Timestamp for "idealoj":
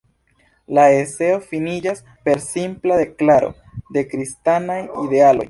5.07-5.37